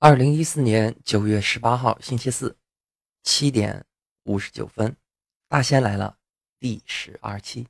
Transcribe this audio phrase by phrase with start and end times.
[0.00, 2.56] 二零一四年九月十八号星期四，
[3.24, 3.84] 七点
[4.22, 4.94] 五十九分，
[5.48, 6.14] 大仙来了
[6.60, 7.66] 第十二期。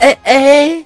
[0.00, 0.84] 哎哎，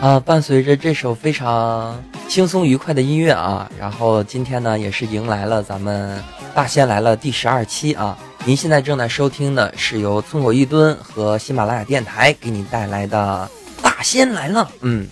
[0.00, 0.18] 啊！
[0.18, 6.22] 伴随着这首非常轻松愉快的音乐啊，然后今天呢也是迎来了咱们
[6.54, 8.16] 大仙来了第十二期啊。
[8.44, 13.50] 您现在正在收听的是由村口一蹲和喜马拉雅电台给你带来的
[13.82, 14.70] 大仙来了。
[14.82, 15.08] 嗯，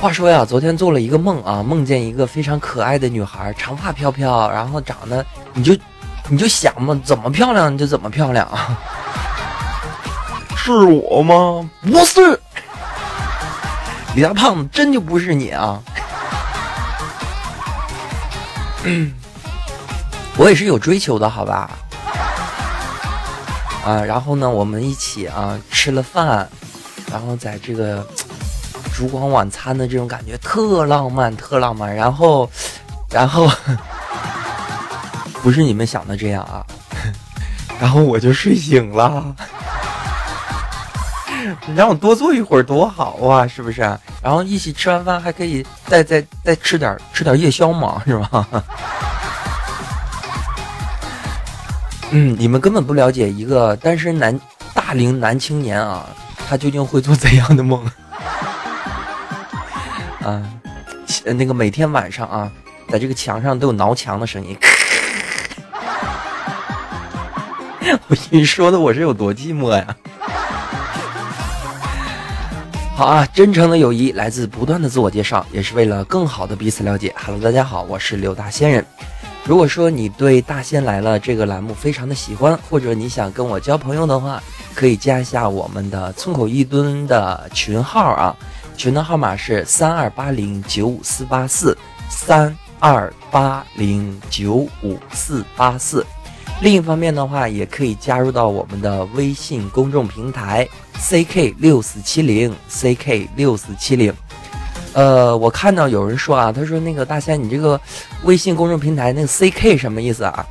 [0.00, 5.76] 话说呀，昨天做了一个梦啊，梦见一个非常可爱的女孩，长发飘飘，然后长得你就。
[6.26, 8.76] 你就想嘛，怎么漂亮就怎么漂亮啊？
[10.56, 11.70] 是我吗？
[11.82, 12.40] 不是，
[14.14, 15.82] 李大胖子真就不是你啊！
[20.38, 21.70] 我也是有追求的，好吧？
[23.84, 26.48] 啊，然后呢，我们一起啊吃了饭，
[27.10, 28.06] 然后在这个
[28.94, 31.94] 烛光晚餐的这种感觉特浪漫，特浪漫。
[31.94, 32.48] 然后，
[33.10, 33.50] 然后。
[35.42, 36.64] 不是你们想的这样啊，
[37.78, 39.36] 然后我就睡醒了。
[41.66, 43.80] 你让我多坐一会儿多好啊，是不是？
[44.22, 48.46] 然后一起吃完饭还可以再再再吃点吃点夜宵嘛，是吧？
[52.10, 54.38] 嗯，你们根本不了解一个单身男
[54.74, 56.06] 大龄男青年啊，
[56.48, 57.82] 他究竟会做怎样的梦？
[60.22, 60.42] 啊，
[61.24, 62.52] 那个每天晚上啊，
[62.90, 64.56] 在这个墙上都有挠墙的声音。
[68.08, 69.96] 我你说的我是有多寂寞呀？
[72.96, 77.12] 好啊，真诚的友谊来自不断的自我介绍，也是为了更好的彼此了解。
[77.16, 78.86] Hello，大家好，我是刘大仙人。
[79.44, 84.40] 如果说你对《大仙来了》这个栏目非常的喜欢，或者你想跟我交朋友的话，
[84.76, 88.36] 可以加一下我们的村口一吨的群号啊，
[88.76, 91.76] 群的号码是三二八零九五四八四
[92.08, 96.06] 三二八零九五四八四。
[96.60, 100.66] 另一方面的话，也可以加入到我们的微信公众平台
[100.98, 104.12] ck 六四七零 ck 六四七零。
[104.92, 107.80] 呃，我看到有人说啊，他说那个大仙，你这个
[108.22, 110.46] 微信公众平台那个 ck 什么意思啊？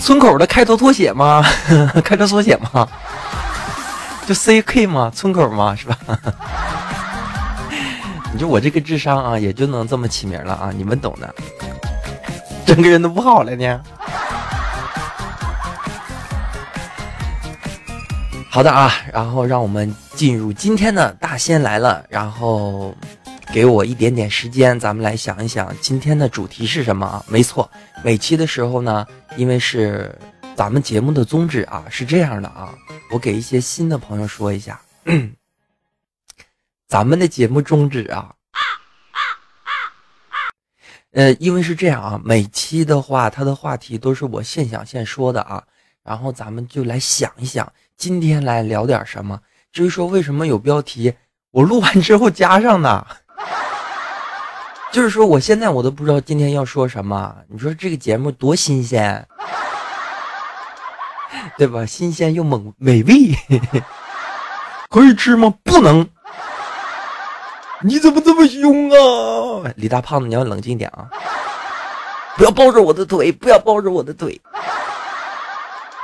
[0.00, 1.44] 村口的开头缩写吗？
[2.04, 2.86] 开头缩写吗？
[4.26, 5.10] 就 ck 吗？
[5.14, 5.74] 村口吗？
[5.74, 5.98] 是吧？
[8.32, 11.34] 你说我这个智商啊，也就能这么起名了啊，你们懂的。
[12.66, 13.80] 整个人都不好了呢。
[18.54, 22.06] 好的啊，然后让我们进入今天的大仙来了。
[22.08, 22.96] 然后
[23.52, 27.24] 给我一点点时间，咱们来想一想今天的主题是什么啊？
[27.26, 27.68] 没错，
[28.04, 29.04] 每期的时候呢，
[29.36, 30.16] 因为是
[30.54, 32.72] 咱们节目的宗旨啊，是这样的啊。
[33.10, 34.80] 我给一些新的朋友说一下，
[36.86, 38.32] 咱们的节目宗旨啊，
[41.10, 45.60] 呃，因为是这样啊，每期的话，它的话题都是我现想现说的啊。
[46.04, 47.72] 然后咱们就来想一想。
[47.96, 49.40] 今天来聊点什么？
[49.72, 51.14] 至于说为什么有标题，
[51.50, 53.06] 我录完之后加上的，
[54.92, 57.34] 就是说我现在我都不知道今天要说什么。
[57.48, 59.26] 你说这个节目多新鲜，
[61.56, 61.86] 对吧？
[61.86, 63.14] 新鲜又猛美味，
[64.90, 65.52] 可以吃吗？
[65.62, 66.06] 不能。
[67.82, 69.72] 你怎么这么凶啊？
[69.76, 71.08] 李大胖子，你要冷静点啊！
[72.36, 74.40] 不要抱着我的腿，不要抱着我的腿。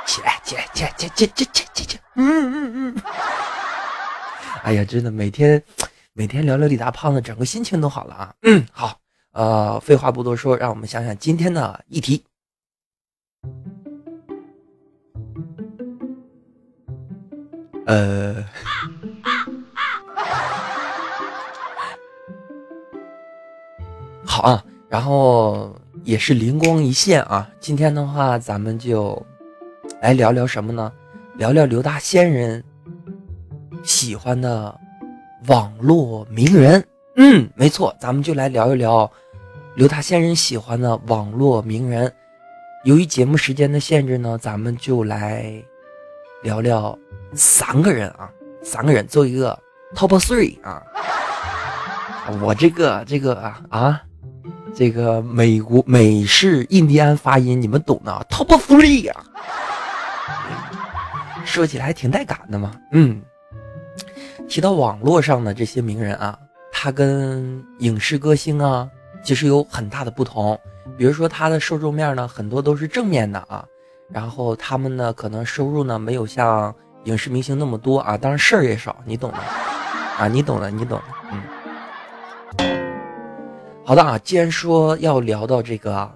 [0.05, 0.40] 起来，
[0.81, 1.99] 起来，起来，起起起起起起！
[2.15, 3.01] 嗯嗯嗯。
[4.63, 5.61] 哎呀，真的，每天
[6.13, 8.33] 每天聊聊李大胖子，整个心情都好了啊。
[8.41, 8.99] 嗯，好，
[9.31, 12.23] 呃，废话不多说，让我们想想今天的议题。
[17.85, 18.43] 呃，
[24.25, 29.23] 好啊，然后也是灵光一现啊，今天的话，咱们就。
[30.01, 30.91] 来聊聊什么呢？
[31.37, 32.63] 聊聊刘大仙人
[33.83, 34.75] 喜欢的
[35.45, 36.83] 网络名人。
[37.17, 39.09] 嗯，没错，咱们就来聊一聊
[39.75, 42.11] 刘大仙人喜欢的网络名人。
[42.83, 45.53] 由于节目时间的限制呢，咱们就来
[46.41, 46.97] 聊聊
[47.35, 48.27] 三个人啊，
[48.63, 49.57] 三个人做一个
[49.95, 50.81] top three 啊。
[52.41, 54.01] 我这个这个啊啊，
[54.73, 59.15] 这个美国美式印第安发音你们懂的，top three 呀。
[61.45, 63.21] 说起来还挺带感的嘛，嗯，
[64.47, 66.37] 提到网络上的这些名人啊，
[66.71, 68.89] 他跟影视歌星啊，
[69.23, 70.59] 其实有很大的不同。
[70.97, 73.65] 比如说他的受众面呢，很多都是正面的啊，
[74.09, 76.73] 然后他们呢，可能收入呢没有像
[77.05, 79.37] 影视明星那么多啊，当然事儿也少，你懂的。
[80.17, 81.41] 啊，你懂的，你懂的，嗯。
[83.83, 86.09] 好的啊，既然说要聊到这个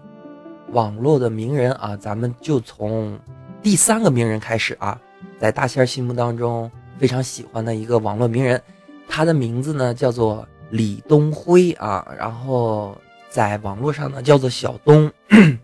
[0.72, 3.20] 网络的名人啊，咱们就从
[3.64, 5.00] 第三个名人开始啊，
[5.40, 8.62] 在大仙心目当中非常喜欢的一个网络名人，
[9.08, 12.98] 他的名字呢叫做李东辉啊，然后
[13.30, 15.12] 在网络上呢叫做小东，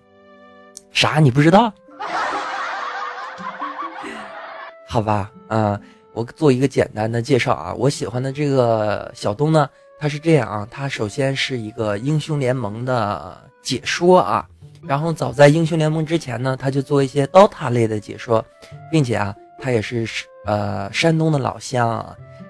[0.92, 1.74] 啥你不知道？
[4.88, 5.80] 好吧，啊，
[6.14, 9.70] 我做一个简单的介绍啊，我喜欢的这个小东呢。
[10.00, 14.48] 他是这样啊，他首先是一个英雄联盟的解说啊，
[14.82, 18.44] 然后早在英雄联盟之前呢，他就做一些 DOTA 类的解说，
[18.92, 20.08] 并且啊，他也是
[20.46, 22.04] 呃山东的老乡，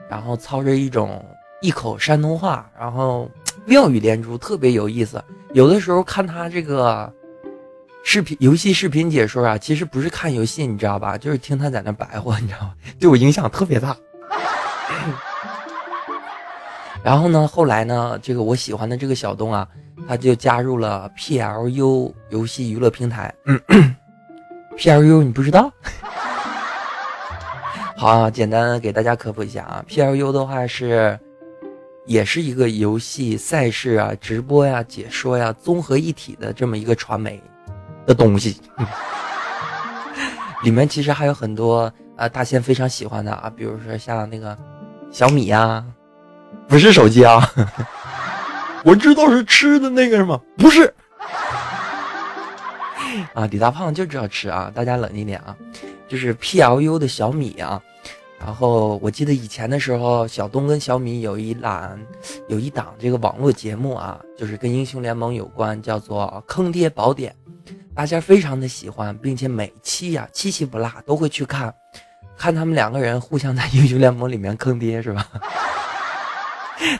[0.09, 1.23] 然后操着一种
[1.61, 3.29] 一口山东话，然后
[3.65, 5.21] 妙语连珠，特别有意思。
[5.53, 7.11] 有的时候看他这个
[8.05, 11.17] 视频游戏视频解说啊，其实不是看游戏，你知道吧？
[11.17, 12.73] 就是听他在那白话，你知道吗？
[12.97, 13.95] 对我影响特别大。
[17.03, 19.67] 然后呢，后来呢，这个我喜欢的这个小东啊，
[20.07, 23.33] 他就加入了 PLU 游戏娱乐平台。
[24.77, 25.69] PLU 你不知道？
[28.01, 31.19] 好啊，简单给大家科普一下啊，PLU 的话是，
[32.07, 37.39] 也是一个游戏赛事啊、直播呀、解说呀综合一体的这么一个传媒
[38.07, 38.59] 的东西。
[40.65, 44.57] 里面其实还有很多啊，大仙非常喜欢的啊，比如说像那个
[45.11, 45.85] 小米呀。
[46.67, 47.47] 不是手机啊，
[48.83, 50.91] 我知道是吃的那个什么，不是
[53.35, 55.55] 啊，李大胖就知道吃啊，大家冷静点啊，
[56.09, 57.79] 就是 PLU 的小米啊，
[58.43, 61.99] 然后我记得以前的时候，小东跟小米有一栏，
[62.47, 67.35] 有一档这个网络节目啊，就是跟英雄联盟有关，叫做《坑爹宝典》，
[67.93, 71.71] 大家非常的喜欢，并且每期呀期期不落都会去看，
[72.35, 75.27] 看他们两个人互相在英雄联盟里面坑爹是吧？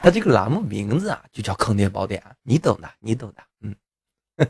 [0.03, 3.75] 他这个栏目名字啊，就叫《坑爹宝典》，你懂的，你懂的，嗯。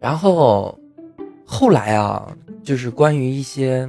[0.00, 0.78] 然后
[1.44, 2.26] 后来啊，
[2.62, 3.88] 就是关于一些，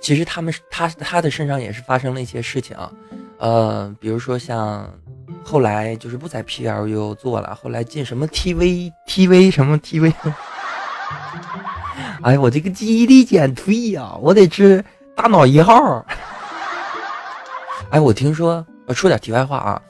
[0.00, 2.76] 其实他们他他的身上也是发生了一些事情，
[3.38, 4.88] 呃，比如说像
[5.42, 10.12] 后来就是不在 PLU 做了，后来进什么 TV TV 什么 TV，
[12.22, 14.84] 哎我这个记忆力减退呀，我得吃。
[15.16, 16.04] 大脑一号，
[17.88, 19.80] 哎，我听说，我说点题外话啊，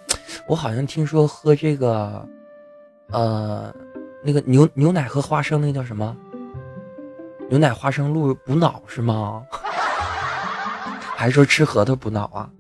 [0.47, 2.25] 我好像听说喝这个，
[3.11, 3.75] 呃，
[4.23, 6.17] 那个牛牛奶和花生，那叫什么？
[7.49, 9.43] 牛奶花生露补脑是吗？
[11.17, 12.51] 还是说吃核桃补脑啊？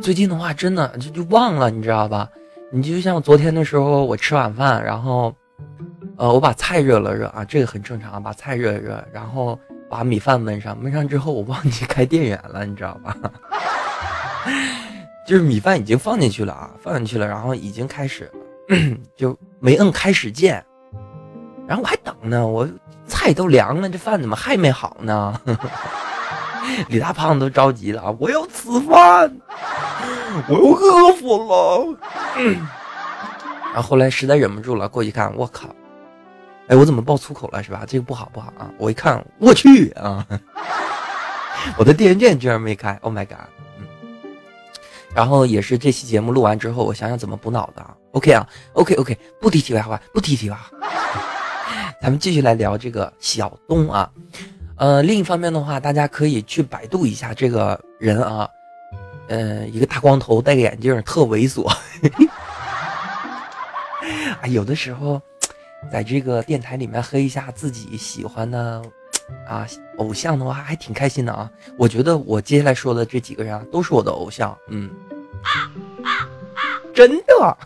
[0.00, 2.28] 最近的话，真的就就忘了，你知道吧？
[2.70, 5.34] 你就像昨天的时候，我吃晚饭，然后，
[6.16, 9.58] 呃，我把菜热了热啊，这个很正常，把菜热一热，然后。
[9.90, 13.16] 把米饭焖上，焖上之后我忘记开电源了，你知道吧？
[15.26, 18.30] 就是米饭已经放进去了啊，放进去了，然后已经开始，
[19.18, 20.64] 就没摁开始键，
[21.66, 22.68] 然后我还等呢，我
[23.10, 25.38] 菜都凉了，这饭怎么还没好呢？
[26.88, 29.36] 李大胖都着急了啊，我要吃饭，
[30.48, 31.98] 我要饿死了。
[33.74, 35.68] 然后后来实在忍不住了，过去看，我靠！
[36.68, 37.84] 哎，我怎么爆粗口了是吧？
[37.86, 38.70] 这个不好不好啊！
[38.78, 40.24] 我一看，我去啊！
[41.76, 43.38] 我的电源键居然没开，Oh my god！
[43.78, 43.86] 嗯，
[45.12, 47.94] 然后也是这期节目录完之后，我想想怎么补脑的啊。
[48.12, 50.70] OK 啊，OK OK，不提题外话，不提题外话，
[52.00, 54.10] 咱们继续来聊这个小东啊。
[54.76, 58.48] 呃，另一方面的话，大家可以去百度一下这个人啊，
[59.28, 61.66] 呃，一个大光头，戴个眼镜，特猥琐。
[64.40, 65.20] 啊， 有的时候。
[65.90, 68.82] 在这个电台里面黑一下自己喜欢的
[69.48, 69.66] 啊
[69.96, 71.50] 偶像的话，还挺开心的啊！
[71.78, 74.90] 我觉得我接下来说的这几个人啊，都是我的偶像，嗯，
[76.92, 77.56] 真的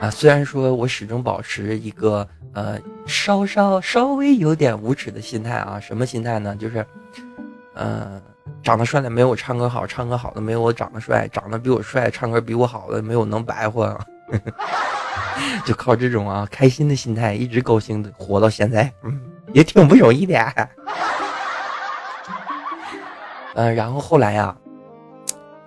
[0.00, 0.10] 啊！
[0.10, 6.54] 虽然说我始终保持一个呃稍稍稍微有点无耻的心态啊，什么心态呢？
[6.56, 6.84] 就是，
[7.74, 8.20] 呃，
[8.62, 13.98] 长得帅的没有我唱歌好，唱歌好的没有我长得帅，长得比我帅，唱歌比我好的没有能白活。
[15.64, 19.20] 就靠这种啊开心的心态，一直高兴的活到现在，嗯，
[19.52, 20.68] 也挺不容易的。
[23.54, 24.54] 嗯， 然后后来呀，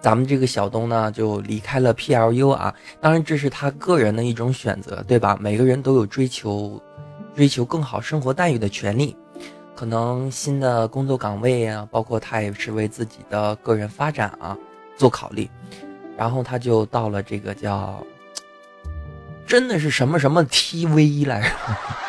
[0.01, 5.38] 咱们这个小东呢就离开了 PLU 啊，当然这是他个人的一种选择，对吧？
[5.41, 6.82] 每个人都有追求
[7.36, 9.15] 追求更好生活待遇的权利。
[9.75, 14.58] 可能新的工作岗位啊，包括他也是为自己的个人发展啊
[14.98, 15.50] 做考虑，
[16.18, 18.03] 然后他就到了这个叫，
[19.46, 21.56] 真的是什么什么 TV 来着？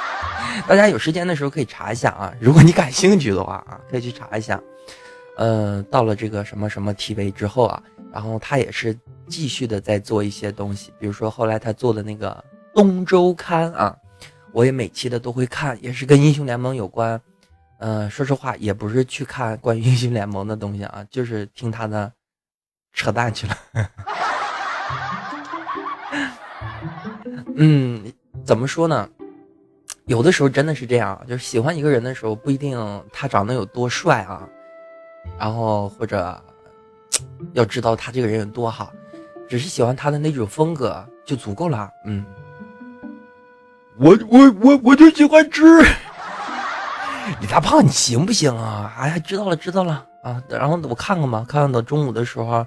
[0.67, 4.61] 大家有时间的时候可以查一下啊，如果你感兴趣的话啊，可以去查一下。
[5.41, 7.83] 呃，到了这个什么什么 TV 之后啊，
[8.13, 8.95] 然后他也是
[9.27, 12.45] 继续的在做一些东西，比如说后来他做的那个
[12.75, 13.97] 东周刊啊，
[14.53, 17.19] 我也每期的都会看，也是跟英雄联盟有关。
[17.79, 22.13] 呃，说实话，也不是去看关于英雄联盟的东西啊，就是听他的
[22.93, 23.57] 扯淡去了。
[27.57, 28.13] 嗯，
[28.45, 29.09] 怎么说呢？
[30.05, 32.79] 有的时候真的是这样，就是喜欢一个人的时候，不一定
[33.11, 34.47] 他长得有多帅啊，
[35.39, 36.41] 然后或者
[37.53, 38.93] 要知道他这个人有多好，
[39.49, 41.91] 只是喜欢他的那种风格就足够了。
[42.05, 42.25] 嗯，
[43.99, 45.83] 我我我我就喜欢吃，
[47.41, 48.93] 李大胖，你行不行啊？
[48.99, 52.67] 哎呀，知道了知道了啊，然后我看看吧，看看到中午的时候，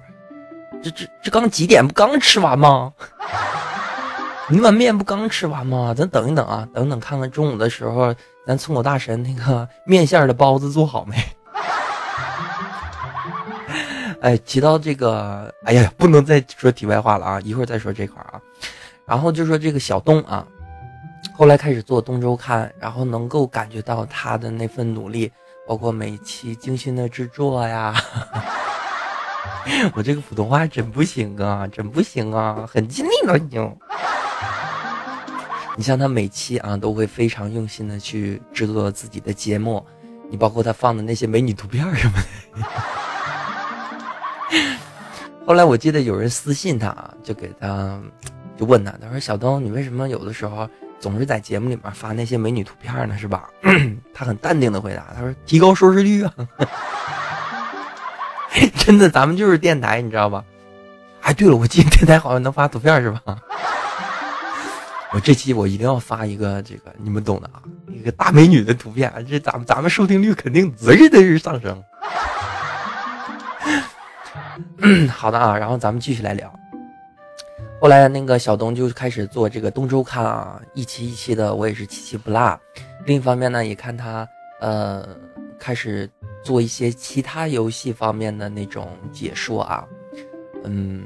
[0.82, 1.86] 这这这刚几点？
[1.86, 2.92] 不刚吃完吗？
[4.50, 5.94] 你碗面不刚吃完吗？
[5.96, 8.14] 咱等一等啊，等等看看中午的时候，
[8.46, 11.16] 咱村口大神那个面线的包子做好没？
[14.24, 18.40] 哎，提到这个，哎呀，不能再说题外话了啊，一会儿再说这块啊。
[19.04, 20.46] 然后就说这个小东啊，
[21.34, 25.30] 后来开始做东周刊，然后能够感觉到他的那份努力，
[25.68, 27.94] 包括每期精心的制作呀。
[29.94, 33.76] 我这个普通话真不行啊，真不行啊，很尽力了已经。
[35.76, 39.84] 你像他每期啊都会非常用心的去制作自己的节目，
[40.30, 42.14] 你包括他放的那些美女图片什么
[42.54, 42.93] 的。
[45.46, 48.00] 后来我记得有人私信他，就给他
[48.56, 53.16] 就问他，他说：“小东，你为什么有的时候总是在节目里面发那些美女图片呢？
[53.18, 53.50] 是吧？”
[54.14, 56.32] 他很淡定的回答，他说：“提高收视率啊。
[58.78, 60.42] ”真的，咱们就是电台，你知道吧？
[61.20, 63.20] 哎，对了，我记得电台好像能发图片是吧？
[65.12, 71.82] 我这期我一定要发一个这个你们懂的啊，一个大美女的图片，这咱们咱们收听率肯定滋的是上升。
[75.10, 76.52] 好的啊，然后咱们继续来聊。
[77.80, 82.58] 后来那个小东就开始做这个东周刊啊，一期一期的，我也是期期不落。
[83.04, 84.26] 另一方面呢，也看他
[84.60, 85.06] 呃
[85.58, 86.08] 开始
[86.42, 89.86] 做一些其他游戏方面的那种解说啊，
[90.64, 91.04] 嗯，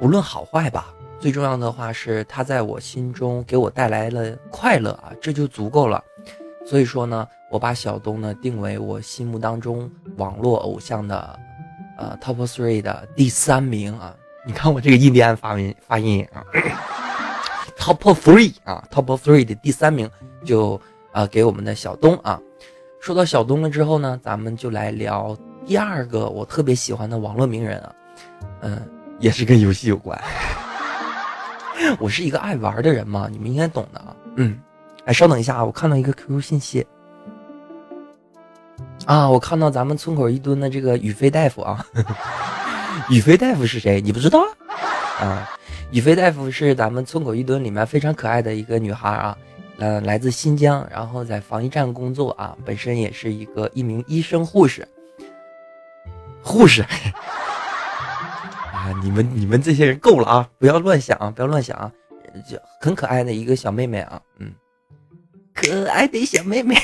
[0.00, 0.94] 无论好坏吧。
[1.18, 6.04] 最重要的话是，他在我心中给我带来了快乐啊，这就足够了。
[6.66, 11.38] 所以说呢，我把小东呢定为我心目当中网络偶像的，
[11.98, 14.14] 呃，top three 的第三名啊。
[14.46, 16.42] 你看我这个印第安发音发音啊
[17.76, 20.10] ，top three 啊，top three 的第三名
[20.44, 20.80] 就
[21.12, 22.40] 呃给我们的小东啊。
[23.00, 25.36] 说到小东了之后呢，咱们就来聊
[25.66, 27.92] 第二个我特别喜欢的网络名人啊，
[28.62, 28.80] 嗯，
[29.18, 30.18] 也是跟游戏有关。
[32.00, 34.16] 我是一个爱玩的人嘛，你们应该懂的啊。
[34.36, 34.58] 嗯，
[35.04, 36.86] 哎，稍等一下啊，我看到一个 QQ 信息
[39.08, 41.82] 啊，我看到咱们村口一蹲的这个宇飞大夫啊。
[43.08, 44.02] 宇飞大夫是谁？
[44.02, 44.40] 你不知道
[45.18, 45.48] 啊？
[45.90, 49.38] 宇飞大夫是咱们村口一蹲里面非常可爱的一个女孩啊，
[49.78, 54.86] 呃，来自新疆，然后在防疫站工作啊，本身也是一个一名医生护士。
[56.42, 56.84] 护士。
[59.02, 60.46] 你们你们这些人够了啊！
[60.58, 61.32] 不要乱想啊！
[61.34, 61.90] 不要乱想啊！
[62.46, 64.52] 就很可爱的一个小妹妹啊，嗯，
[65.54, 66.76] 可爱的小妹妹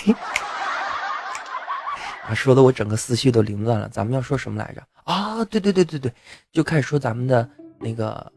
[2.26, 3.88] 啊，说的我整个思绪都凌乱了。
[3.88, 4.83] 咱们要说什么来着？
[5.04, 6.12] 啊，对对对对对，
[6.52, 8.33] 就开始说咱们的那个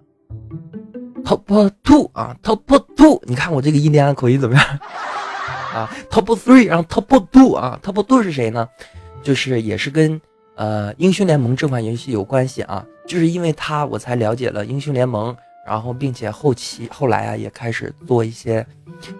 [1.24, 2.60] top two 啊，top
[2.96, 4.66] two，你看我这个印第安口音怎么样？
[5.74, 8.68] 啊，top three，然后 top two 啊，top two 是谁呢？
[9.24, 10.20] 就是也是跟
[10.56, 12.86] 呃英雄联盟这款游戏有关系啊。
[13.06, 15.34] 就是因为他，我才了解了英雄联盟，
[15.66, 18.66] 然后并且后期后来啊，也开始做一些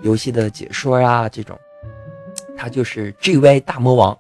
[0.02, 1.58] 游戏的解说啊，这种。
[2.58, 4.18] 他就是 JY 大魔王，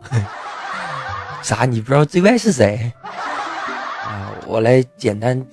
[1.41, 1.65] 啥？
[1.65, 2.91] 你不知道 JY 是谁？
[3.03, 5.43] 啊，我来简单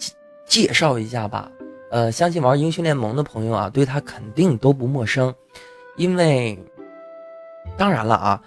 [0.47, 1.51] 介绍一下吧。
[1.91, 5.33] 呃，相信玩英雄联盟的朋友啊，对他肯定都不陌生，
[5.97, 6.59] 因为，
[7.77, 8.41] 当然了啊，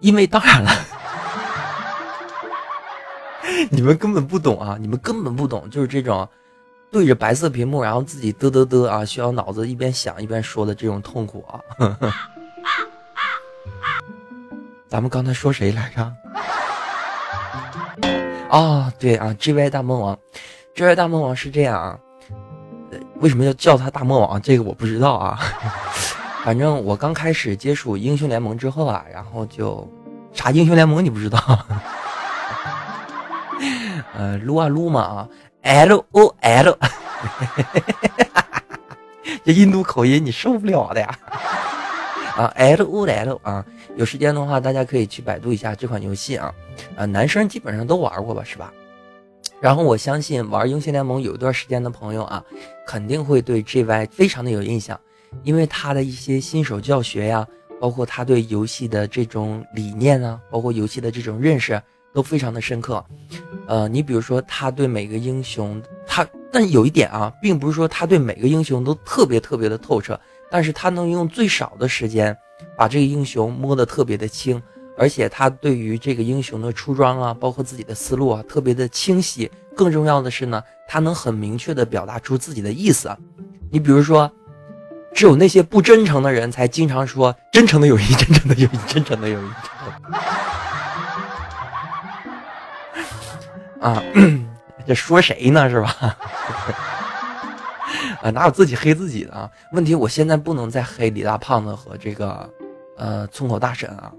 [0.00, 0.70] 因为当然了。
[3.70, 4.76] 你们根本不懂啊！
[4.80, 6.26] 你们根本不懂，就是这种
[6.90, 11.60] 对着白色屏幕，然后自己嘚嘚嘚啊，需要脑子一边想一边说的这种痛苦啊！
[14.90, 16.02] 咱们刚才说谁来着？
[18.50, 20.18] 啊，对啊，GY 大魔王
[20.74, 21.96] ，GY 大魔王是这样啊，
[23.20, 24.42] 为什么要叫他大魔王？
[24.42, 25.38] 这个我不知道啊。
[26.42, 29.88] 反正我刚开始接触英雄联盟之后啊，然后就
[30.32, 31.38] 啥英雄联盟你不知道？
[34.16, 35.28] 呃，撸啊撸嘛啊
[35.62, 36.76] ，L O L，
[39.44, 41.18] 这印度口音你受不了的呀！
[42.36, 43.64] 啊，L O L 啊，
[43.96, 46.54] 有时间的话大家可以去百度一下这款游戏啊，
[46.96, 48.72] 啊，男生基本上都玩过吧，是吧？
[49.60, 52.42] 然后我相信玩英雄联盟有一段时间的朋友啊，
[52.86, 54.98] 肯定会对 GY 非常的有印象，
[55.42, 57.46] 因为他的一些新手教学呀，
[57.78, 61.80] 包括他对游戏的这种理念啊，包括游戏的这种认识
[62.14, 63.04] 都非常的深刻。
[63.66, 70.18] 呃，你比如说他对每个英雄，他但有一点啊，并不是说他对每个英雄都特别特别的透彻，
[70.50, 72.34] 但是他能用最少的时间
[72.80, 74.62] 把这个英雄摸得特别的清。
[74.96, 79.50] 而且他对于这个英雄的出装啊，包括自己的思路啊，特别的清晰。
[79.76, 83.14] 更重要的是呢，他能很明确的表达出自己的意思。
[83.70, 84.30] 你比如说，
[85.14, 89.46] 只有那些不真诚的人才经常说真诚的友谊，真诚的友谊，真诚的友谊。
[93.80, 94.02] 啊，
[94.86, 95.68] 这说谁呢？
[95.68, 96.16] 是吧？
[98.22, 99.50] 啊，哪有自己黑自己的啊？
[99.72, 102.48] 问题我现在不能再黑李大胖子和这个
[103.00, 104.12] 呃村口大婶啊。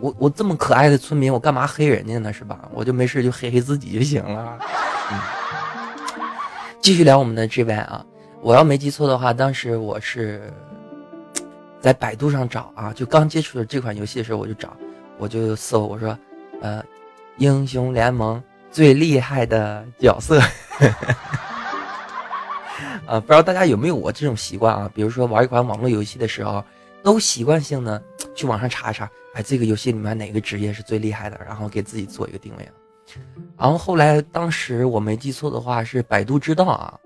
[0.00, 2.32] 我我这么可爱的村民，我干嘛黑人家呢？
[2.32, 2.68] 是吧？
[2.72, 4.58] 我就没事就黑黑自己就行了。
[5.10, 5.18] 嗯，
[6.80, 8.06] 继续聊我们的 G Y 啊，
[8.40, 10.52] 我要没记错的话，当时我是
[11.80, 14.74] 在百度上找啊，就刚接触的这款游戏的时候，我就找，
[15.18, 16.16] 我就搜，我说，
[16.62, 16.80] 呃，
[17.38, 20.40] 英雄联盟最厉害的角色。
[23.06, 24.88] 啊， 不知道大家有没有我这种习惯啊？
[24.94, 26.64] 比如说玩一款网络游戏的时候，
[27.02, 28.02] 都习惯性的
[28.34, 29.10] 去网上查一查。
[29.34, 31.40] 哎，这个游戏里面哪个职业是最厉害的？
[31.46, 32.68] 然后给自己做一个定位。
[33.58, 36.98] 然后后来，当时我没记错的话是百度知道啊，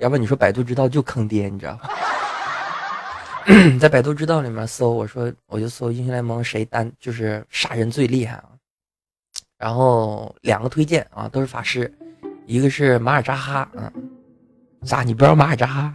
[0.00, 1.90] 要不然你说百度知道就坑爹，你知道吧？
[3.80, 8.44] 在百度知道里面搜，我说我就搜英雄联盟谁单就是杀人最厉害啊。
[9.58, 11.92] 然后两个推荐啊，都是法师，
[12.46, 13.90] 一个是马尔扎哈嗯，
[14.84, 15.94] 咋你不知道马尔扎哈？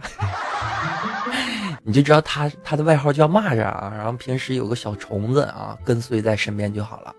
[1.88, 7.14] 你就知道他他的外号叫蚂蚱啊，然后平时有个小虫子啊跟随在身边就好了。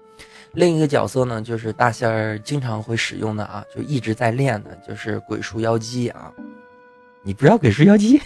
[0.51, 6.32] 另一个角色呢，就是大仙儿经常会使用的啊，就一直在练的，就是鬼畜妖姬啊。
[7.23, 8.21] 你不知道鬼畜妖姬，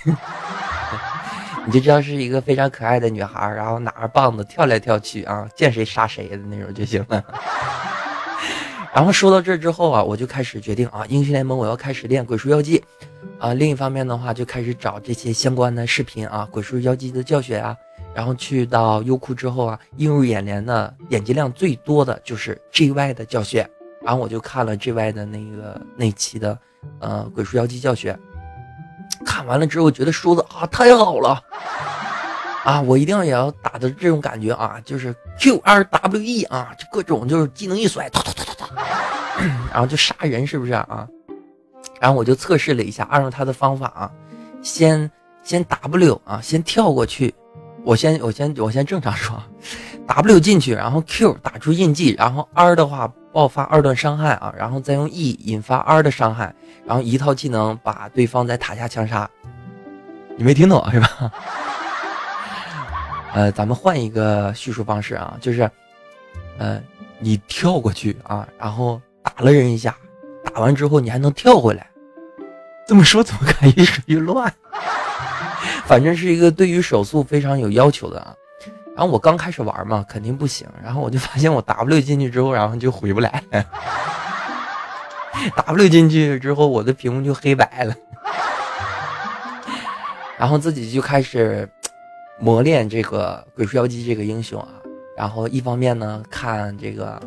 [1.66, 7.24] 你就知道是一个非常可爱的女孩，然后拿着棒子跳来跳去啊，见谁杀谁的那种就行了。
[8.94, 12.84] 然后说到这之后啊，我就开始决定啊，英雄联盟我要开始练鬼畜妖姬。
[13.40, 17.76] 啊，另一方面的话，就开始找这些相关的视频啊，鬼畜妖姬的教学啊，
[18.16, 23.70] 然后去到优酷之后啊，映入眼帘的点击量最多的就是 GY 的教学，
[24.02, 26.58] 然后我就看了 GY 的那个那期的，
[27.00, 28.18] 呃，鬼畜妖姬教学，
[29.26, 31.42] 看完了之后觉得说的啊太好了，
[32.64, 38.74] 啊，我一定要也要打的这种感觉啊，就是 Q R W E 啊，就各种就是技能一甩，突突突突突，
[39.72, 41.08] 然后就杀人，是不是啊？
[42.00, 44.12] 然后我就测试了一下，按照他的方法啊，
[44.62, 45.10] 先
[45.44, 47.34] 先 W 啊，先跳过去，
[47.84, 49.42] 我先我先我先正常说
[50.08, 59.30] ，W 进去，然后 Q 打出印记，然后 R 的话爆发二段伤害啊，然后再用 E 引发 R 的伤害，然后一套技能把对方在塔下枪杀。
[60.38, 61.32] 你没听懂是吧？
[63.34, 65.70] 呃，咱们换一个叙述方式啊，就是，
[66.58, 66.82] 呃，
[67.20, 69.96] 你跳过去啊，然后打了人一下，
[70.44, 71.88] 打完之后你还能跳回来。
[72.88, 74.54] 这么说怎么感觉属于乱？
[75.86, 78.36] 反正是一个对于手速非常有要求的啊。
[78.96, 80.68] 然后我刚开始玩嘛，肯定不行。
[80.84, 83.42] 然后我就发现我 W 进去之后，然后就回不来。
[85.66, 87.96] W 进去之后，我的屏幕就黑白了。
[90.38, 91.68] 然后自己就开始
[92.40, 94.82] 磨练这个鬼吹妖姬这个英雄啊。
[95.16, 97.22] 然后一方面呢，看这个。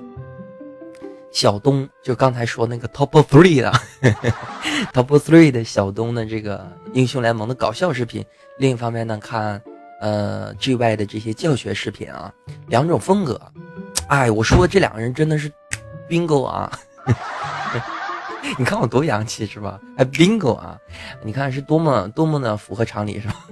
[1.32, 3.70] 小东就刚才说那个 top three 的
[4.94, 8.24] top three 的小东的这个英雄联盟的搞笑视频，
[8.56, 9.60] 另一方面呢看
[10.00, 12.32] 呃 GY 的这些教学视频啊，
[12.68, 13.38] 两种风格，
[14.08, 15.52] 哎，我说这两个人真的是
[16.08, 16.72] bingo 啊，
[18.56, 19.78] 你看我多洋气是吧？
[19.94, 20.78] 还 bingo 啊，
[21.22, 23.46] 你看是多么多么的符合常理是吧？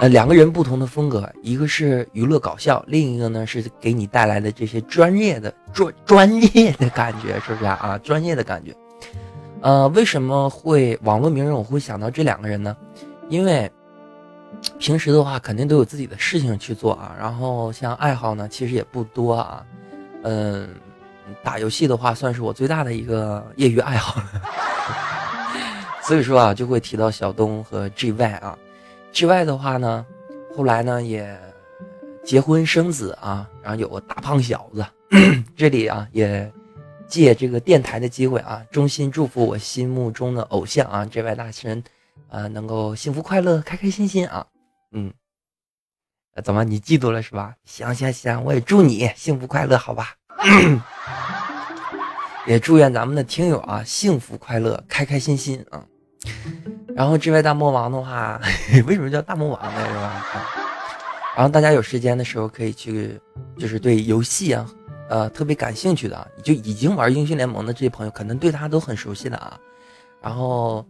[0.00, 7.98] 呃，两个人不同的风格，一个是娱乐搞笑，另一个呢是给你带来的这些专业的专专业的感觉，是不是啊？
[8.04, 8.72] 专业的感觉。
[9.60, 12.76] 呃，为什么会网络名人我会想到这两个人呢？
[13.28, 13.68] 因为
[14.78, 19.66] 平时的话肯定都有自己的事情去做啊，然后像爱好呢其实也不多啊。
[20.22, 20.68] 嗯，
[21.42, 24.42] 打游戏的话算是我最大的一个业余爱好了，
[26.06, 28.56] 所以说啊就会提到小东和 GY 啊。
[29.12, 30.04] 之外的话呢，
[30.56, 31.38] 后来呢也
[32.24, 34.84] 结婚生子啊，然后有个大胖小子。
[35.56, 36.50] 这里啊也
[37.06, 41.82] 借这个电台的机会啊，衷心祝福我心目中的偶像啊这位大神，
[42.28, 44.46] 呃能够幸福快乐、开开心心啊。
[44.92, 45.12] 嗯，
[46.44, 47.54] 怎么你嫉妒了是吧？
[47.64, 50.14] 行行行，我也祝你幸福快乐，好吧？
[52.46, 55.84] 也祝愿咱们的听友啊幸福快乐、开开心心啊。
[56.98, 58.40] 然后这位大魔王的话，
[58.84, 59.86] 为什么叫大魔王呢？
[59.86, 60.24] 是吧？
[61.36, 63.16] 然后大家有时间的时候可以去，
[63.56, 64.66] 就是对游戏啊，
[65.08, 69.56] 呃，特别感兴趣的，就已经玩英雄联盟的这些朋友，可能对他都很熟悉的啊。
[70.20, 70.84] 然后，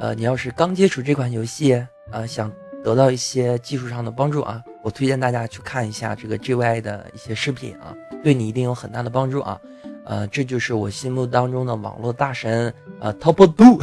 [0.00, 1.74] 呃，你要是刚接触这款游戏
[2.10, 2.50] 啊，想
[2.82, 9.56] 得到一些技术上的帮助啊，我推荐大家去看一下这个 GY 的一些视频啊，对你一定有很大的帮助啊。
[10.04, 13.80] 呃，这就是我心目当中的网络大神，呃，Top Two，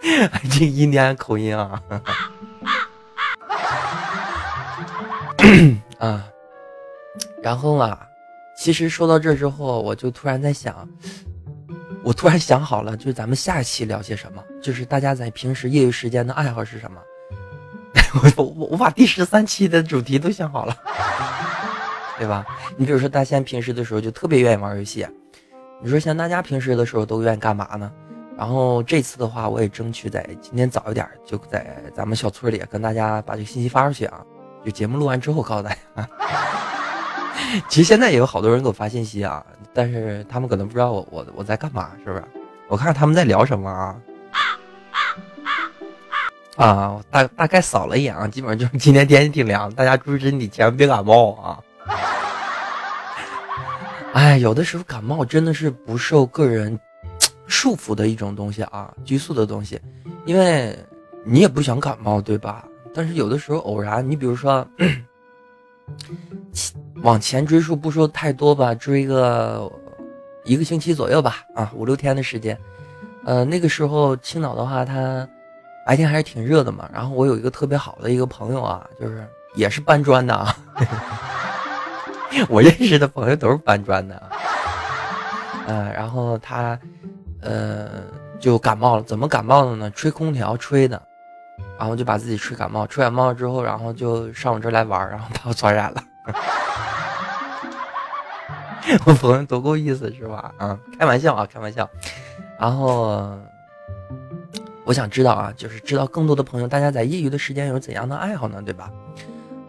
[0.50, 1.80] 这印第安口音啊，
[5.98, 6.24] 啊，
[7.42, 8.06] 然后啊，
[8.56, 10.88] 其实说到这之后，我就突然在想，
[12.02, 17.00] 我突然想好了，就是咱们下一期聊些什么，就是大家在平时业余时间的爱好是什么，
[18.36, 20.76] 我我我把第十三期的主题都想好了。
[22.18, 22.44] 对吧？
[22.76, 25.06] 你比如说大仙平时的时候就特别愿意玩游戏，
[25.80, 27.90] 你说像大家平时的时候都愿意干嘛呢？
[28.36, 34.20] 然后这次的话，我也争取在今天早一点，就在咱们小村里跟大家把这个信息发出去啊。
[34.64, 36.08] 就节目录完之后告诉大家。
[37.68, 42.24] 其实现在也有好多人给我发信息啊，但是他们可能不知道我我我在干嘛，是不是？
[42.68, 43.96] 我看看他们在聊什么啊？
[46.56, 51.58] 啊，大大概扫了一眼啊，基本上就是今天天气挺凉，大家注意身体，千万别感冒啊。
[54.12, 56.78] 哎，有的时候感冒真的是不受个人
[57.46, 59.80] 束缚的一种东西啊，拘束的东西，
[60.26, 60.76] 因为
[61.24, 62.66] 你也不想感冒，对吧？
[62.94, 64.66] 但是有的时候偶然，你比如说
[67.02, 69.70] 往前追溯，不说太多吧，追个
[70.44, 72.58] 一个星期左右吧，啊，五六天的时间，
[73.24, 75.28] 呃，那个时候青岛的话，它
[75.86, 76.88] 白天还是挺热的嘛。
[76.92, 80.56] 然后我有一个特别好的一个朋友啊，就是也是搬砖的啊。
[82.48, 84.22] 我认识的朋友都是搬砖的，
[85.66, 86.78] 嗯，然后他，
[87.40, 87.88] 呃，
[88.38, 89.02] 就感冒了。
[89.02, 89.90] 怎么感冒的呢？
[89.90, 91.00] 吹空调吹的，
[91.78, 92.86] 然后就把自己吹感冒。
[92.86, 96.04] 吹感冒之后，然后就上我这来玩，然后把我传染了。
[99.04, 100.52] 我朋友多够意思是吧？
[100.58, 101.88] 啊，开玩笑啊，开玩笑。
[102.58, 103.36] 然后，
[104.84, 108.62] 我想知道啊，就是知道更多的朋友，大家在业余的时间有怎样的爱好呢？
[108.62, 108.90] 对吧？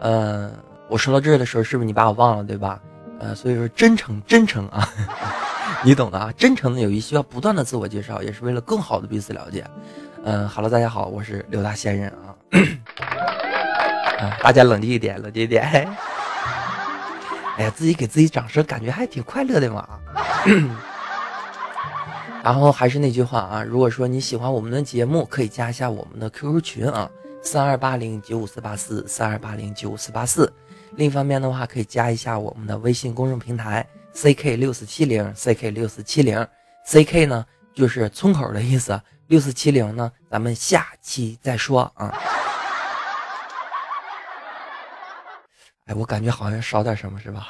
[0.00, 0.52] 嗯。
[0.90, 2.80] 我说到这儿的时候，是不是你把我忘了，对吧？
[3.20, 4.88] 呃，所以说真诚，真诚啊，
[5.84, 6.32] 你懂的啊。
[6.36, 9.64] 真诚的友谊需要不断的自我介绍，也是为了更好的彼此了解。
[10.24, 12.34] 嗯哈喽，大家好，我是刘大仙人啊。
[14.42, 15.62] 大家冷静一点，冷静一点。
[17.56, 19.88] 哎呀，自己给自己掌声，感觉还挺快乐的嘛。
[22.42, 27.08] 然后还是那句话啊，如果说你喜欢我们的节目，可以加一下我们的 QQ 群啊，
[27.42, 30.50] 三二八零九五四八四，三二八零九五四八四。
[30.96, 36.46] 另一方面的话，可以加一下我们的微信公众平台 ck 六四七零 ck 六四七零
[36.86, 42.12] ck 呢就是村口的意思，六四七零呢，咱们下期再说啊。
[45.86, 47.48] 哎，我感觉好像少点什么，是吧？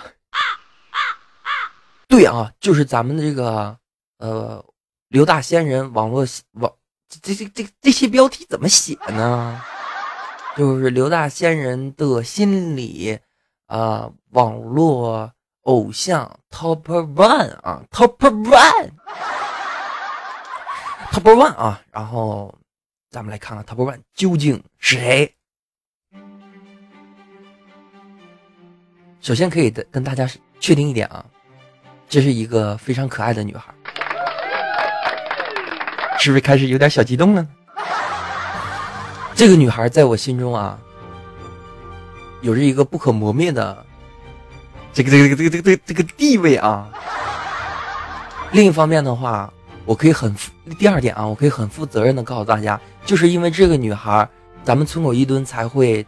[2.07, 3.77] 对啊，就是咱们的这个
[4.19, 4.65] 呃
[5.09, 6.71] 刘大仙人网络网
[7.09, 9.63] 这这这这些标题怎么写呢？
[10.57, 13.19] 就是刘大仙人的心理。
[13.71, 15.31] 啊，网络
[15.63, 18.91] 偶像 top one 啊，top one，top
[21.23, 22.53] one 啊，然后
[23.11, 25.33] 咱们来看看 top one 究竟是谁。
[29.21, 30.29] 首先可以的跟大家
[30.59, 31.25] 确定一点啊，
[32.09, 33.73] 这是一个非常可爱的女孩，
[36.19, 37.47] 是不是开始有点小激动了？
[39.37, 40.77] 这个女孩在我心中啊。
[42.41, 43.85] 有着一个不可磨灭的
[44.93, 46.89] 这个这个这个这个这个这个地位啊。
[48.53, 49.53] 另一方面的话，
[49.85, 50.35] 我可以很
[50.79, 54.29] 第二点啊，我可以很负责任的告诉大家，就是因为这个女孩，
[54.65, 56.05] 咱们村口一吨才会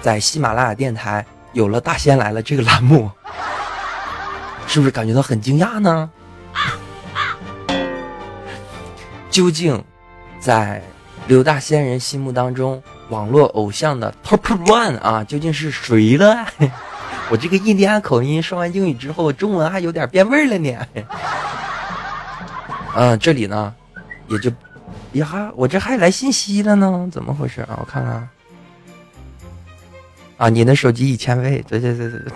[0.00, 3.08] 在喜马拉雅电台有了《大仙来了》这个栏目，
[4.66, 6.10] 是不是感觉到很惊讶呢？
[9.30, 9.84] 究竟
[10.40, 10.82] 在
[11.28, 12.82] 刘大仙人心目当中？
[13.10, 16.46] 网络偶像的 top one 啊，究竟是谁了？
[17.30, 20.78] 我这个印第安口音说完英语之后，中文还有点变味了呢。
[22.94, 23.74] 嗯， 这里呢，
[24.28, 24.50] 也就
[25.12, 27.76] 呀，我这还来信息了呢，怎么回事啊？
[27.80, 28.28] 我看看。
[30.38, 32.32] 啊，你的手机已签位，对对对对对。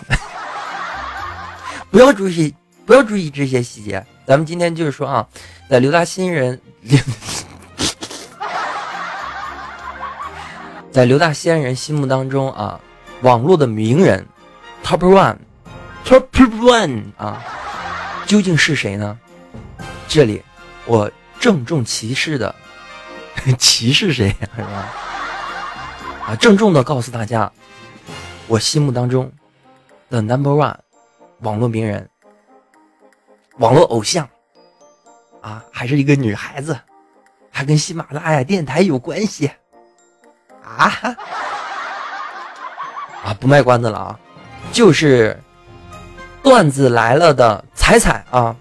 [1.91, 2.55] 不要注意，
[2.85, 4.05] 不要注意这些细节。
[4.27, 5.27] 咱们今天就是说啊，
[5.71, 6.61] 在刘大新人，
[10.93, 12.79] 在刘大仙人心目当中啊，
[13.23, 14.27] 网络的名人
[14.85, 16.29] top one，top
[16.61, 17.43] one 啊，
[18.27, 19.19] 究竟是谁呢？
[20.07, 20.43] 这里
[20.85, 22.55] 我郑重其事的，
[23.57, 24.93] 歧视谁呀是吧？
[26.27, 27.51] 啊，郑重的告诉大家，
[28.47, 29.33] 我心目当中
[30.11, 30.77] 的 number one
[31.41, 32.07] 网络名人。
[33.59, 34.29] 网络偶像，
[35.41, 36.79] 啊，还是一个女孩子，
[37.51, 39.51] 还跟喜马拉雅电台有关系，
[40.65, 40.93] 啊，
[43.25, 44.19] 啊，不卖关子了啊，
[44.73, 45.39] 就是
[46.43, 48.55] 段子来了的彩彩啊，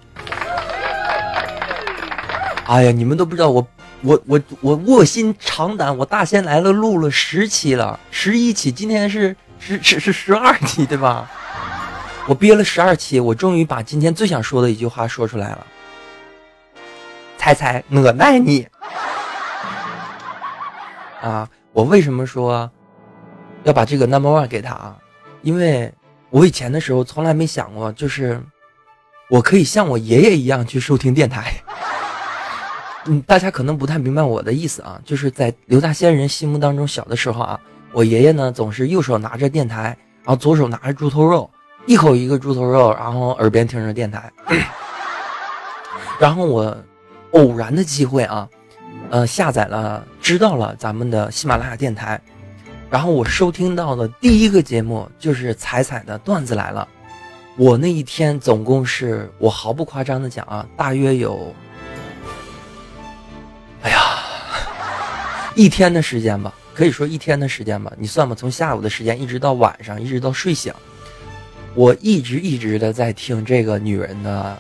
[2.66, 3.68] 哎呀，你们都不知道我
[4.02, 11.30] 我我我卧薪尝胆，我大仙来了录了十期了，十一期，今天是十十是十二期对吧？
[12.28, 15.66] 我憋了十二期，我终于把今天最想说的一句话说出来了。
[17.38, 18.68] 彩彩我爱你
[21.22, 21.50] 啊！
[21.74, 22.70] 我为什么说
[23.64, 24.98] 要把这个 number one 给他啊？
[25.42, 25.92] 因为
[26.30, 28.42] 我以前的时候从来没想过，就是
[29.30, 31.54] 我可以像我爷爷一样去收听电台。
[33.06, 37.60] 嗯，大家可能不太明白我的意思啊，就是在刘大仙人心目当中，小的时候啊，
[37.94, 41.50] 我爷爷呢总是右手拿着电台，然后左手拿着猪头肉。
[41.88, 44.32] 一口一个猪头肉，然后耳边听着电台，
[46.20, 46.78] 然后我
[47.32, 48.48] 偶然的机会啊，
[49.12, 52.20] 呃，下载了，知道了咱们的喜马拉雅电台，
[52.90, 56.88] 然后我收听到的第一个节目就是彩彩的段子来了。
[57.58, 61.54] 我那一天总共是我毫不夸张的讲啊，大约有，
[63.82, 64.00] 哎呀，
[65.56, 70.74] 一天的时间吧，可以说一天的时间吧，你算吧，从下午的时间一直到晚上，一直到睡醒。
[71.76, 74.58] 我一直一直的在听这个女人的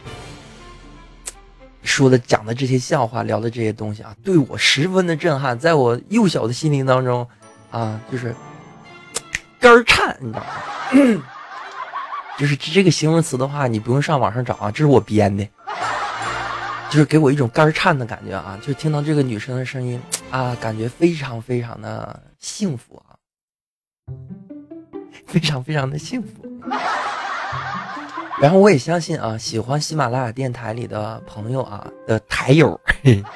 [1.83, 7.27] 说的讲的这些笑话，聊的这些东西啊，对我十分的震撼，在我幼小的心灵当中，
[7.71, 8.35] 啊，就是
[9.59, 11.23] 肝儿颤，你知道吗？
[12.37, 15.47] 就是这个形容词的话，你不用上网上找啊，这是我编的，
[16.89, 23.17] 就是给我一种肝儿颤的感觉啊，就听到这个女生的声音啊，感觉非常非常的幸福啊，
[25.27, 26.29] 非常非常的幸福。
[28.39, 32.79] 然后我也相信啊，喜欢喜马拉雅电台里的朋友啊的台友，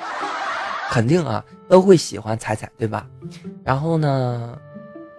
[0.89, 3.07] 肯定啊都会喜欢彩彩，对吧？
[3.63, 4.57] 然后呢，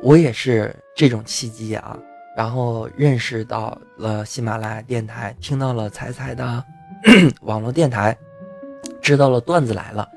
[0.03, 1.97] 我也是这种契机啊，
[2.37, 6.65] 然后认识到了喜马拉雅电台，听到了彩彩的
[7.43, 8.17] 网络电台，
[9.03, 10.09] 知道了段子来了，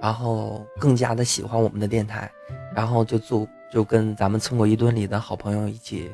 [0.00, 2.30] 然后更加的喜欢我们的电台，
[2.74, 6.10] 然后就做就跟咱们村过一顿里的好朋友一起。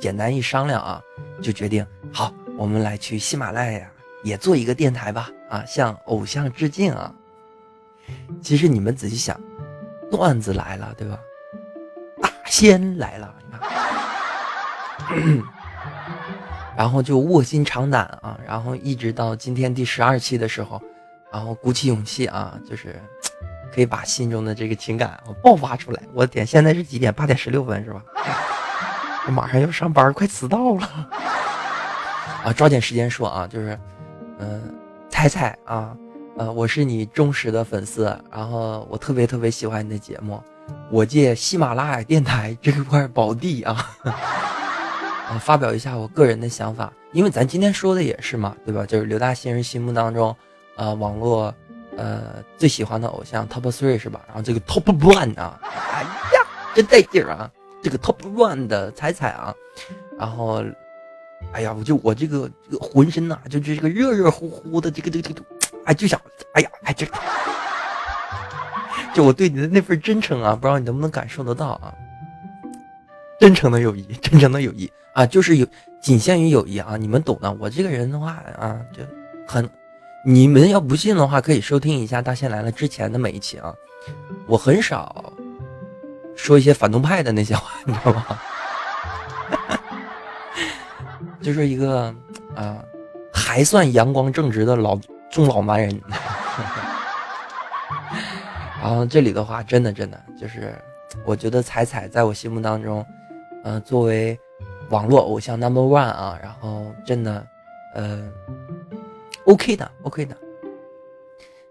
[0.00, 1.02] 简单一商量啊，
[1.40, 3.90] 就决定好，我们来去喜马拉雅
[4.22, 7.14] 也做一个电台吧啊，向偶像致敬啊。
[8.40, 9.38] 其实你们仔细想，
[10.10, 11.18] 段子来了，对吧？
[12.20, 13.52] 大仙来了，你
[15.12, 15.42] 看
[16.76, 20.80] 然后就卧薪尝胆啊，然后一直到今天第十二期的时候，
[21.32, 23.00] 然后鼓起勇气啊，就是
[23.74, 26.02] 可以把心中的这个情感爆发出来。
[26.14, 27.12] 我的天，现在是几点？
[27.12, 28.02] 八点十六分是吧？
[29.30, 31.08] 马上要上班，快迟到了
[32.44, 32.52] 啊！
[32.52, 33.78] 抓紧时间说啊，就是，
[34.38, 34.74] 嗯，
[35.08, 35.96] 彩彩啊，
[36.36, 40.42] 呃，我是你忠实的粉丝，然后我特别特别喜欢你的节目，
[40.90, 43.90] 我借喜马拉雅电台这块宝地啊，
[45.28, 48.86] 啊，发表一下我个人的想法，因为咱今天说的也是嘛，对吧？
[48.86, 50.34] 就是刘大新人心目当中，
[50.76, 51.52] 呃，网络
[51.96, 54.20] 呃最喜欢的偶像 top three 是吧？
[54.28, 57.50] 然后这个 top one 啊，哎呀，真带劲儿啊！
[57.82, 59.54] 这个 top one 的彩彩啊，
[60.18, 60.62] 然后，
[61.52, 65.42] 哎呀，我就我这个这个浑身呐，就这个热热乎乎的，这个这个这个，
[65.84, 66.20] 哎，就想，
[66.52, 67.06] 哎呀，哎，这，
[69.14, 71.92] 就我对你的那份真诚啊，不知道你能不能感受得到啊？
[73.40, 75.66] 真诚的友谊，真诚的友谊啊，就是有
[76.02, 77.50] 仅限于友谊啊，你们懂的。
[77.58, 79.02] 我这个人的话啊，就
[79.46, 79.68] 很，
[80.24, 83.72] 你们要不信的话，可以收听一下《大仙来了》之前的每一期啊，
[84.46, 85.32] 我很少。
[86.36, 88.38] 说一些反动派的那些话，你知道吗？
[91.40, 92.14] 就是一个
[92.54, 92.84] 啊，
[93.32, 94.98] 还算阳光正直的老
[95.30, 96.00] 中老男人。
[98.80, 100.72] 然后这里的话，真的真的就是，
[101.24, 103.04] 我觉得彩彩在我心目当中，
[103.64, 104.38] 呃，作为
[104.90, 107.46] 网络偶像 number one 啊，然后真的，
[107.94, 108.30] 呃
[109.46, 110.36] ，OK 的，OK 的。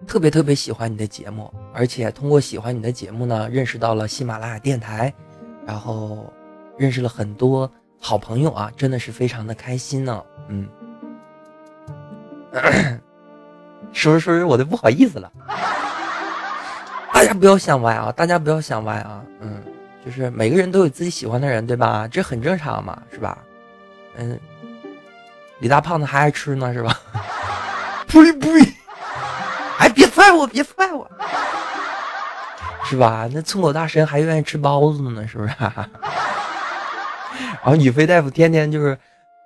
[0.05, 5.11] 特别特别喜欢你的节目，而且通过喜欢你的节目呢，认识到了喜马拉雅电台，
[5.65, 6.31] 然后
[6.77, 10.23] 认识了很多好朋友啊，真的是非常的开心呢。
[10.49, 10.67] 嗯，
[13.91, 15.31] 说着说着我都不好意思了。
[17.13, 19.21] 大家不要想歪啊，大家不要想歪啊。
[19.41, 19.61] 嗯，
[20.05, 22.07] 就是每个人都有自己喜欢的人，对吧？
[22.07, 23.37] 这很正常嘛，是吧？
[24.15, 24.39] 嗯，
[25.59, 26.97] 李大胖子还爱吃呢，是吧？
[28.07, 28.73] 呸呸！
[29.79, 31.09] 哎，别踹我，别踹我，
[32.85, 33.27] 是吧？
[33.33, 35.53] 那村口大神还愿意吃包子呢，是不是？
[37.63, 38.97] 然后宇飞大夫天天就是，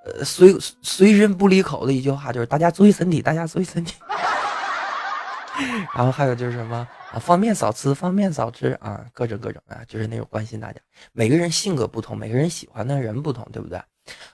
[0.05, 3.95] 呃，随随身不离口的一句话就是：大家注意身体，大家注意身体。
[5.93, 10.79] 然后还有就是什么啊，方便少吃，方便少吃啊，各种各种啊，就是那种关心大家。
[11.11, 13.79] 每个人性格不同，每个人喜欢的人不同，对不对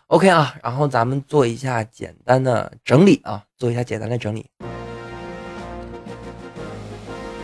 [0.07, 4.49] ？OK 啊，然后咱们做一下简单的整理啊，做一下简单的整理。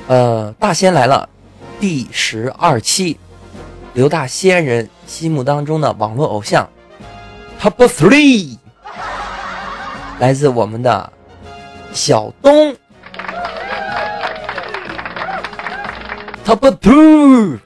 [0.07, 1.27] 呃，大仙来了，
[1.79, 3.19] 第十二期，
[3.93, 6.67] 刘大西安人心目当中的网络偶像
[7.61, 8.57] ，Top Three，
[10.17, 11.13] 来自我们的
[11.93, 12.75] 小东
[16.43, 17.59] ，Top Two，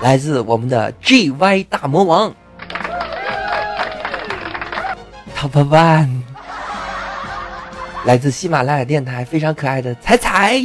[0.00, 2.34] 来自我们的 GY 大魔王
[5.36, 6.22] ，Top One。
[8.04, 10.62] 来自喜马拉雅电台非常可爱的彩彩，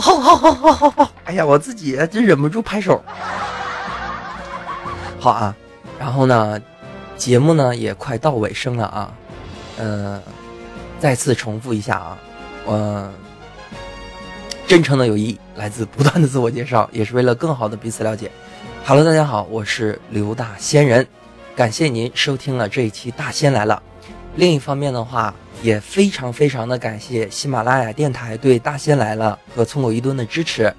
[0.00, 1.12] 好好好好好好！
[1.24, 3.02] 哎呀，我自己真忍不住拍手。
[5.18, 5.54] 好啊，
[5.98, 6.58] 然后呢，
[7.16, 9.12] 节目呢也快到尾声了啊，
[9.76, 10.22] 呃，
[10.98, 12.18] 再次重复一下啊，
[12.64, 13.12] 我
[14.66, 18.30] 真诚的友谊来自不断的自我介绍，也是为了更好的彼此了解。
[18.86, 21.06] Hello，大家好，我是刘大仙人。
[21.54, 23.82] 感谢您收听了这一期《大仙来了》。
[24.36, 30.72] 另一方面的话，也非常非常的感谢喜马拉雅电台对《大仙来了》和村口一吨的支持，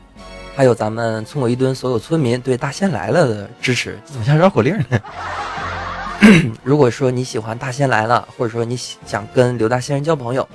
[0.55, 3.99] 还有咱们村口一吨所有村民对《大仙来了》的支持。
[4.05, 4.99] 怎么像绕口令呢？
[6.63, 10.47] 如果说你喜欢《大仙来了》，或者说你想跟刘大仙人交朋友，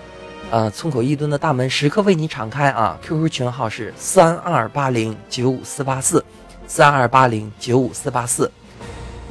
[0.50, 6.24] 呃，村口一吨的大门时刻为你敞开啊！QQ 群号是三二八零九五四八四，
[6.66, 8.50] 三二八零九五四八四。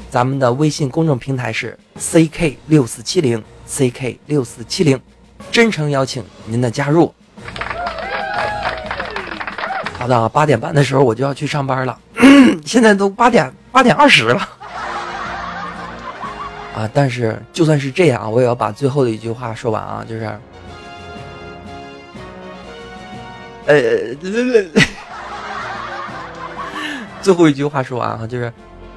[0.10, 5.00] 咱们的微信公众平台是 ck 六四七零 ck 六四七零，
[5.52, 7.14] 真诚邀请您的加入。
[9.98, 11.98] 好的，八点半的时候我就要去上班了，
[12.66, 14.50] 现在都八点八点二十了。
[16.76, 20.40] 啊，但是就算是这样，我也要把最后的一句话说完啊，就是，
[23.66, 24.14] 呃，
[27.22, 28.52] 最后一句话说完啊，就是。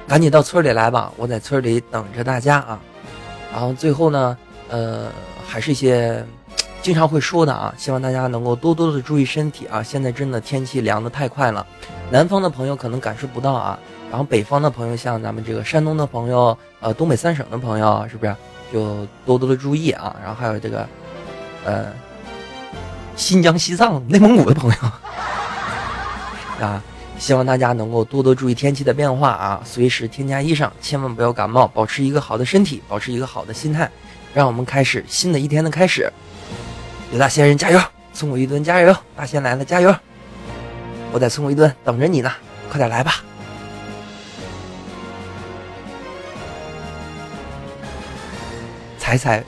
[0.07, 2.79] 赶紧到村里来吧，我在村里等着大家啊。
[3.53, 4.35] 然后最后呢，
[4.69, 5.11] 呃，
[5.47, 6.23] 还是一些
[6.81, 9.83] 经常会说的啊，希望大家能够多多的注意身体啊。
[9.83, 11.65] 现在真的天气凉的太快了，
[12.11, 13.77] 南方的朋友可能感受不到啊。
[14.09, 18.35] 然后北方的朋友，像咱们这个山东的朋友，呃，东北三省的朋友，是不是
[18.71, 20.15] 就多多的注意啊？
[20.23, 20.87] 然后还有这个，
[21.65, 21.91] 呃，
[23.15, 24.77] 新疆、西藏、内蒙古的朋友
[26.65, 26.81] 啊。
[27.19, 33.91] 希望大家能够多多注意天气的变化啊，随时添加衣裳，千万不要感冒，保持一个好的身体，保持一个好的心态，
[34.33, 36.11] 让我们开始新的一天的开始。
[37.11, 37.81] 刘大仙人加油，
[38.13, 39.95] 村口一吨加油，大仙来了加油！
[41.11, 42.31] 我在村口一吨等着你呢，
[42.69, 43.23] 快点来吧！
[48.99, 49.43] 彩彩，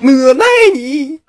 [0.00, 0.44] 我爱
[0.74, 1.20] 你。